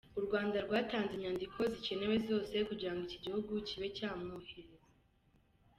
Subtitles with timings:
[0.19, 4.79] U Rwanda rwatanze inyandiko zikenewe zose kugira ngo iki gihugu kibe cyamwohereza.